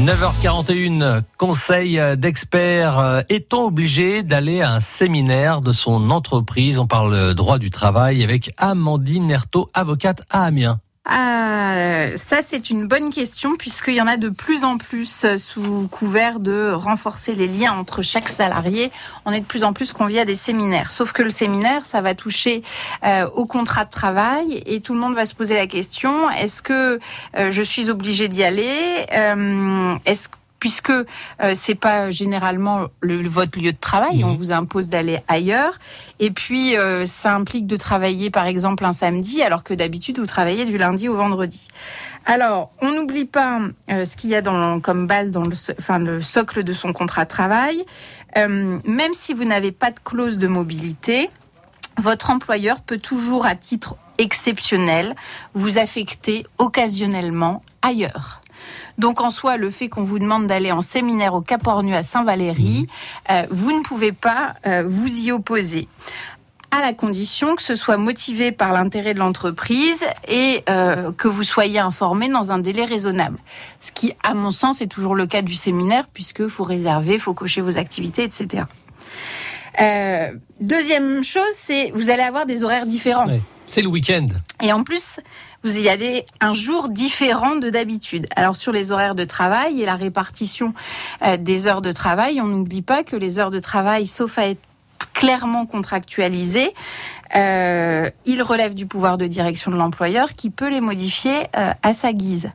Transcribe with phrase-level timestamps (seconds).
[0.00, 3.24] 9h41, conseil d'experts.
[3.28, 6.78] Est-on obligé d'aller à un séminaire de son entreprise?
[6.78, 10.80] On parle droit du travail avec Amandine Nerto, avocate à Amiens.
[11.06, 15.38] Ah, ça c'est une bonne question puisqu'il y en a de plus en plus euh,
[15.38, 18.92] sous couvert de renforcer les liens entre chaque salarié.
[19.24, 20.90] On est de plus en plus conviés à des séminaires.
[20.90, 22.62] Sauf que le séminaire, ça va toucher
[23.04, 26.60] euh, au contrat de travail et tout le monde va se poser la question est-ce
[26.60, 27.00] que
[27.36, 29.06] euh, je suis obligé d'y aller?
[30.60, 31.04] Puisque euh,
[31.54, 34.36] c'est pas généralement le, votre lieu de travail, on mhm.
[34.36, 35.72] vous impose d'aller ailleurs.
[36.20, 40.26] Et puis euh, ça implique de travailler par exemple un samedi, alors que d'habitude vous
[40.26, 41.66] travaillez du lundi au vendredi.
[42.26, 43.60] Alors, on n'oublie pas
[43.90, 46.92] euh, ce qu'il y a dans, comme base dans le, enfin, le socle de son
[46.92, 47.84] contrat de travail.
[48.36, 51.30] même si vous n'avez pas de clause de mobilité,
[51.96, 55.16] votre employeur peut toujours, à titre exceptionnel,
[55.54, 58.42] vous affecter occasionnellement ailleurs.
[58.98, 62.02] Donc en soi, le fait qu'on vous demande d'aller en séminaire au Cap Ornu à
[62.02, 63.32] Saint-Valéry, mmh.
[63.32, 65.88] euh, vous ne pouvez pas euh, vous y opposer
[66.70, 71.42] à la condition que ce soit motivé par l'intérêt de l'entreprise et euh, que vous
[71.42, 73.38] soyez informé dans un délai raisonnable.
[73.80, 77.34] Ce qui, à mon sens, est toujours le cas du séminaire, puisque faut réserver, faut
[77.34, 78.64] cocher vos activités, etc.
[80.60, 83.26] deuxième chose, c'est vous allez avoir des horaires différents.
[83.66, 84.26] C'est le week-end.
[84.62, 85.20] Et en plus,
[85.62, 88.26] vous y allez un jour différent de d'habitude.
[88.34, 90.72] Alors sur les horaires de travail et la répartition
[91.22, 94.48] euh, des heures de travail, on n'oublie pas que les heures de travail, sauf à
[94.48, 94.62] être
[95.12, 96.72] clairement contractualisées,
[97.36, 101.92] euh, il relève du pouvoir de direction de l'employeur qui peut les modifier euh, à
[101.92, 102.50] sa guise.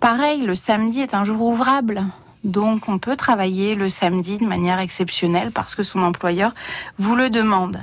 [0.00, 2.02] Pareil, le samedi est un jour ouvrable.
[2.44, 6.54] Donc on peut travailler le samedi de manière exceptionnelle parce que son employeur
[6.98, 7.80] vous le demande.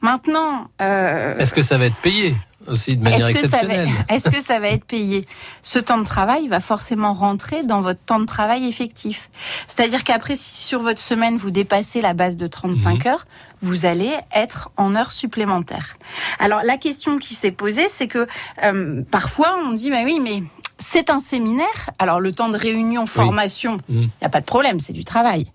[0.00, 0.68] Maintenant...
[0.80, 2.34] Euh, Est-ce que ça va être payé
[2.68, 3.88] aussi de manière exceptionnelle.
[4.08, 5.26] Est-ce que ça va être payé?
[5.62, 9.30] Ce temps de travail va forcément rentrer dans votre temps de travail effectif.
[9.66, 13.12] C'est-à-dire qu'après, si sur votre semaine vous dépassez la base de 35 mhm.
[13.12, 13.26] heures,
[13.62, 15.96] vous allez être en heures supplémentaires.
[16.38, 18.26] Alors la question qui s'est posée, c'est que
[18.64, 20.42] euh, parfois on dit, mais oui, mais
[20.82, 21.90] c'est un séminaire.
[21.98, 25.50] Alors le temps de réunion, formation, il n'y a pas de problème, c'est du travail.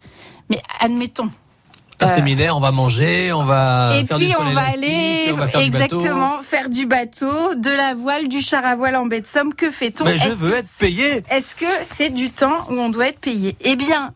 [0.50, 1.30] Mais admettons,
[2.00, 6.70] un euh, séminaire, on va manger, on va et puis on va aller exactement faire
[6.70, 9.54] du bateau, de la voile, du char à voile en baie de Somme.
[9.54, 10.04] Que fait-on?
[10.04, 11.24] Mais je veux être payé.
[11.32, 13.56] Est-ce que c'est du temps où on doit être payé?
[13.62, 14.14] Eh bien,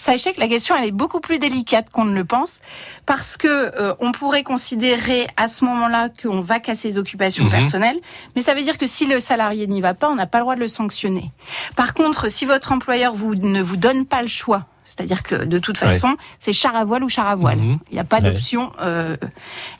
[0.00, 2.60] sachez que la question elle est beaucoup plus délicate qu'on ne le pense
[3.06, 7.50] parce que euh, on pourrait considérer à ce moment-là qu'on va casser ses occupations mhm.
[7.50, 7.98] personnelles,
[8.34, 10.44] mais ça veut dire que si le salarié n'y va pas, on n'a pas le
[10.44, 11.30] droit de le sanctionner.
[11.76, 15.60] Par contre, si votre employeur vous ne vous donne pas le choix c'est-à-dire que de
[15.60, 17.58] toute façon, c'est char à voile ou char à voile.
[17.58, 17.78] Mhm.
[17.90, 18.72] Il n'y a pas d'option.
[18.80, 19.16] Euh,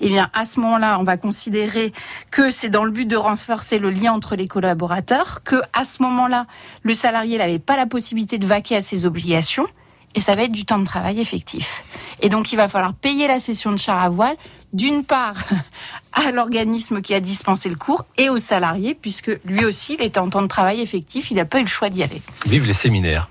[0.00, 1.92] eh bien, à ce moment-là, on va considérer
[2.30, 6.00] que c'est dans le but de renforcer le lien entre les collaborateurs, que à ce
[6.04, 6.46] moment-là,
[6.84, 9.66] le salarié n'avait pas la possibilité de vaquer à ses obligations,
[10.14, 11.84] et ça va être du temps de travail effectif.
[12.20, 14.36] Et donc, il va falloir payer la session de char à voile,
[14.72, 15.34] d'une part
[16.12, 20.18] à l'organisme qui a dispensé le cours et au salarié, puisque lui aussi, il était
[20.18, 22.22] en temps de travail effectif, il n'a pas eu le choix d'y aller.
[22.46, 23.28] Vive les séminaires.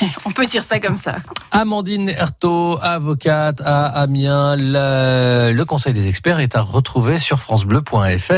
[0.24, 1.16] On peut dire ça comme ça.
[1.50, 4.56] Amandine Herto, avocate à Amiens.
[4.56, 8.32] Le, le conseil des experts est à retrouver sur francebleu.fr.